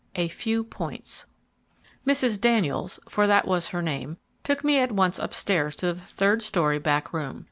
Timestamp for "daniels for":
2.41-3.27